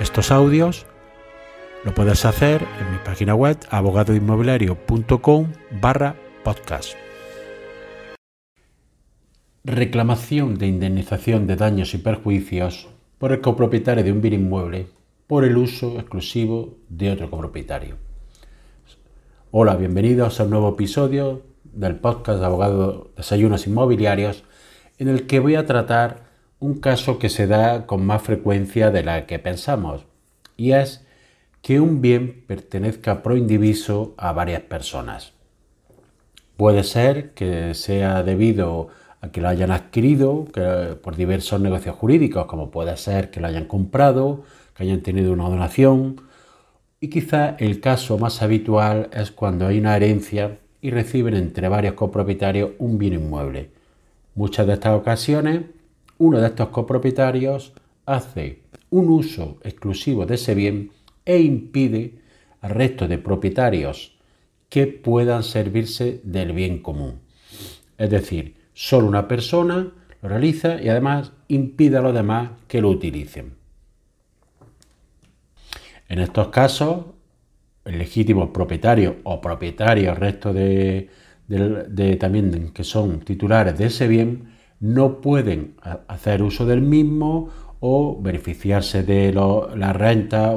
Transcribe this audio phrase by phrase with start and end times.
[0.00, 0.86] estos audios,
[1.84, 6.94] lo puedes hacer en mi página web abogadoinmobiliario.com barra podcast.
[9.64, 14.86] Reclamación de indemnización de daños y perjuicios por el copropietario de un bien inmueble
[15.26, 17.96] por el uso exclusivo de otro copropietario.
[19.50, 24.44] Hola, bienvenidos a un nuevo episodio del podcast de Abogado Desayunos Inmobiliarios
[24.98, 26.27] en el que voy a tratar
[26.60, 30.04] un caso que se da con más frecuencia de la que pensamos
[30.56, 31.04] y es
[31.62, 35.32] que un bien pertenezca pro indiviso a varias personas.
[36.56, 38.88] Puede ser que sea debido
[39.20, 40.46] a que lo hayan adquirido
[41.02, 45.48] por diversos negocios jurídicos, como puede ser que lo hayan comprado, que hayan tenido una
[45.48, 46.20] donación,
[47.00, 51.94] y quizá el caso más habitual es cuando hay una herencia y reciben entre varios
[51.94, 53.70] copropietarios un bien inmueble.
[54.34, 55.62] Muchas de estas ocasiones,
[56.18, 57.72] uno de estos copropietarios
[58.06, 60.90] hace un uso exclusivo de ese bien
[61.24, 62.18] e impide
[62.60, 64.18] al resto de propietarios
[64.68, 67.20] que puedan servirse del bien común.
[67.96, 72.90] Es decir, solo una persona lo realiza y además impide a los demás que lo
[72.90, 73.54] utilicen.
[76.08, 77.06] En estos casos,
[77.84, 81.08] el legítimo propietario o propietario, resto de,
[82.18, 85.74] también que son titulares de ese bien, no pueden
[86.06, 87.50] hacer uso del mismo
[87.80, 90.52] o beneficiarse de la renta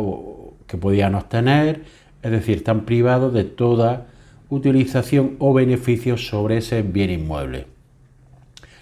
[0.67, 1.83] que podían obtener,
[2.21, 4.07] es decir, están privados de toda
[4.49, 7.67] utilización o beneficio sobre ese bien inmueble.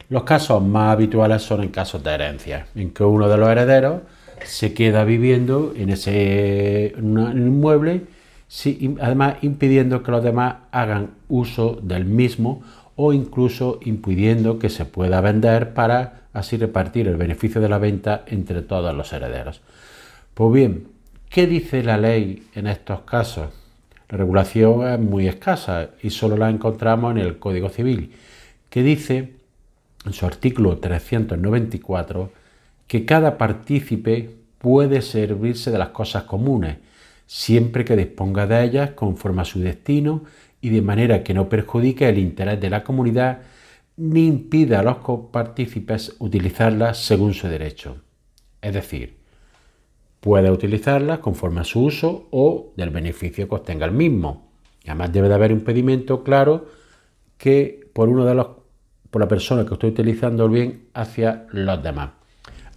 [0.10, 4.02] Los casos más habituales son en casos de herencia, en que uno de los herederos
[4.44, 8.06] se queda viviendo en ese inmueble,
[9.00, 12.64] además impidiendo que los demás hagan uso del mismo
[13.02, 18.26] o incluso impidiendo que se pueda vender para así repartir el beneficio de la venta
[18.28, 19.62] entre todos los herederos.
[20.34, 20.90] Pues bien,
[21.30, 23.54] ¿qué dice la ley en estos casos?
[24.10, 28.12] La regulación es muy escasa y solo la encontramos en el Código Civil,
[28.70, 29.36] que dice
[30.06, 32.34] en su artículo 394
[32.86, 36.80] que cada partícipe puede servirse de las cosas comunes,
[37.28, 40.26] siempre que disponga de ellas conforme a su destino
[40.62, 43.40] y de manera que no perjudique el interés de la comunidad
[43.98, 44.98] ni impida a los
[45.32, 47.98] partícipes utilizarlas según su derecho.
[48.62, 49.18] Es decir,
[50.20, 54.52] puede utilizarlas conforme a su uso o del beneficio que obtenga el mismo.
[54.86, 56.68] además debe de haber un pedimento claro
[57.38, 58.48] que por uno de los
[59.10, 62.12] por la persona que estoy utilizando el bien hacia los demás.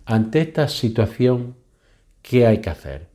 [0.07, 1.57] Ante esta situación,
[2.23, 3.07] ¿qué hay que hacer?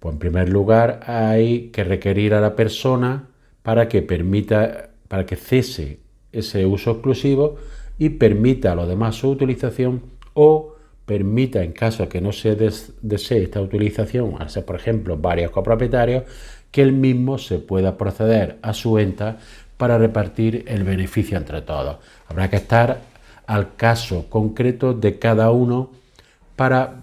[0.00, 3.27] Pues en primer lugar hay que requerir a la persona
[3.68, 6.00] para que permita, para que cese
[6.32, 7.56] ese uso exclusivo
[7.98, 10.00] y permita a los demás su utilización
[10.32, 10.74] o
[11.04, 15.50] permita, en caso de que no se desee esta utilización, al ser por ejemplo varios
[15.50, 16.24] copropietarios,
[16.70, 19.36] que el mismo se pueda proceder a su venta
[19.76, 21.98] para repartir el beneficio entre todos.
[22.26, 23.02] Habrá que estar
[23.46, 25.90] al caso concreto de cada uno
[26.56, 27.02] para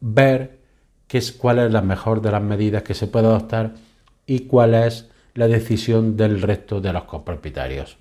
[0.00, 0.60] ver
[1.08, 3.74] qué es, cuál es la mejor de las medidas que se puede adoptar
[4.26, 7.98] y cuál es la decisión del resto de los copropietarios.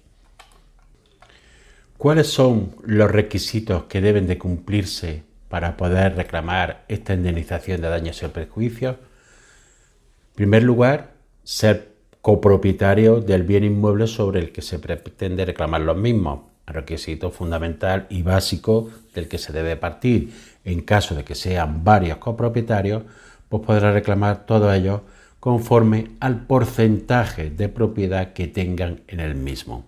[1.98, 8.24] ¿Cuáles son los requisitos que deben de cumplirse para poder reclamar esta indemnización de daños
[8.24, 8.96] y perjuicios?
[8.96, 11.14] En primer lugar,
[11.44, 18.08] ser copropietario del bien inmueble sobre el que se pretende reclamar los mismos, requisito fundamental
[18.10, 20.34] y básico del que se debe partir.
[20.64, 23.04] En caso de que sean varios copropietarios,
[23.50, 25.02] pues podrá reclamar todos ellos
[25.46, 29.86] conforme al porcentaje de propiedad que tengan en el mismo.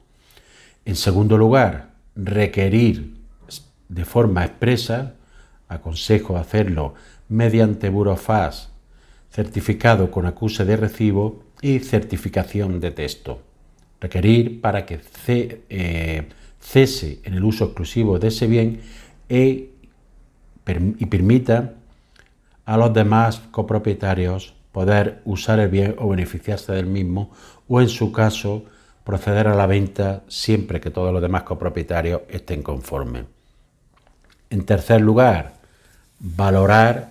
[0.86, 3.16] En segundo lugar, requerir
[3.90, 5.16] de forma expresa,
[5.68, 6.94] aconsejo hacerlo
[7.28, 8.70] mediante burofax
[9.32, 13.42] certificado con acuse de recibo y certificación de texto.
[14.00, 15.00] Requerir para que
[15.70, 16.28] eh,
[16.62, 18.82] cese en el uso exclusivo de ese bien
[19.28, 19.72] e,
[21.00, 21.74] y permita
[22.64, 27.32] a los demás copropietarios poder usar el bien o beneficiarse del mismo
[27.68, 28.66] o en su caso
[29.04, 33.24] proceder a la venta siempre que todos los demás copropietarios estén conformes.
[34.52, 35.54] En tercer lugar,
[36.20, 37.10] valorar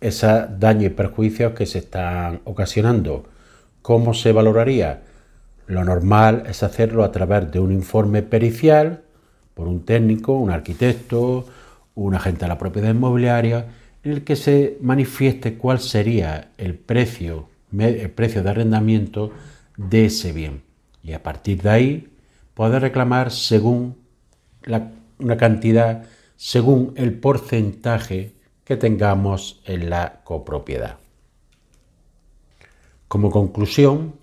[0.00, 3.24] esos daños y perjuicios que se están ocasionando.
[3.82, 5.00] ¿Cómo se valoraría?
[5.66, 9.02] Lo normal es hacerlo a través de un informe pericial
[9.54, 11.46] por un técnico, un arquitecto,
[11.96, 13.66] un agente de la propiedad inmobiliaria,
[14.02, 19.32] en el que se manifieste cuál sería el precio, el precio de arrendamiento
[19.76, 20.62] de ese bien.
[21.02, 22.08] Y a partir de ahí
[22.54, 23.96] poder reclamar según
[25.18, 26.04] una cantidad,
[26.36, 30.98] según el porcentaje que tengamos en la copropiedad.
[33.08, 34.14] Como conclusión,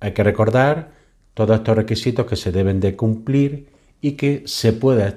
[0.00, 0.92] hay que recordar
[1.34, 3.68] todos estos requisitos que se deben de cumplir
[4.00, 5.16] y que se pueda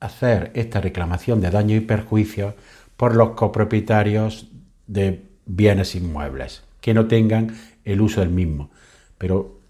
[0.00, 2.54] hacer esta reclamación de daño y perjuicio
[2.98, 4.48] por los copropietarios
[4.88, 8.70] de bienes inmuebles que no tengan el uso del mismo.
[9.16, 9.60] Pero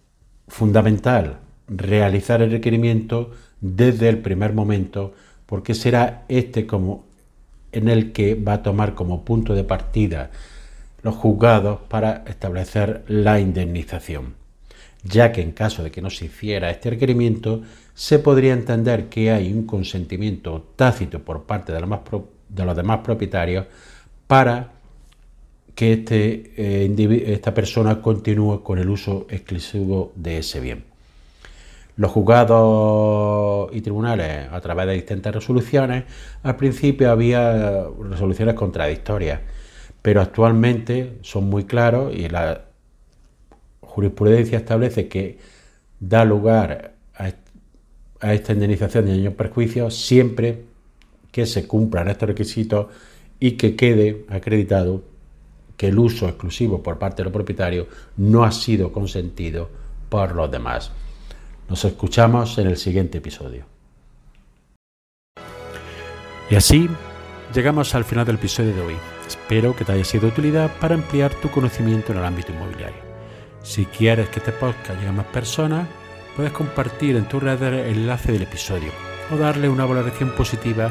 [0.48, 1.38] fundamental
[1.68, 3.30] realizar el requerimiento
[3.60, 5.12] desde el primer momento
[5.44, 7.04] porque será este como
[7.70, 10.30] en el que va a tomar como punto de partida
[11.02, 14.36] los juzgados para establecer la indemnización,
[15.04, 17.62] ya que en caso de que no se hiciera este requerimiento,
[17.94, 21.78] se podría entender que hay un consentimiento tácito por parte de
[22.56, 23.66] los, demás propietarios
[24.26, 24.72] para
[25.74, 30.84] que este, eh, esta persona continúe con el uso exclusivo de ese bien.
[31.96, 36.04] Los juzgados y tribunales, a través de distintas resoluciones,
[36.42, 39.40] al principio había resoluciones contradictorias
[40.02, 42.62] pero actualmente son muy claros y la
[43.80, 45.38] jurisprudencia establece que
[46.00, 50.64] da lugar a, esta indemnización de daños perjuicios siempre
[51.38, 52.86] que se cumplan estos requisitos
[53.38, 55.04] y que quede acreditado
[55.76, 57.86] que el uso exclusivo por parte de los propietarios
[58.16, 59.70] no ha sido consentido
[60.08, 60.90] por los demás.
[61.68, 63.66] Nos escuchamos en el siguiente episodio.
[66.50, 66.90] Y así
[67.54, 68.96] llegamos al final del episodio de hoy.
[69.28, 73.00] Espero que te haya sido de utilidad para ampliar tu conocimiento en el ámbito inmobiliario.
[73.62, 75.86] Si quieres que este podcast llegue a más personas,
[76.34, 78.90] puedes compartir en tu red el enlace del episodio
[79.32, 80.90] o darle una valoración positiva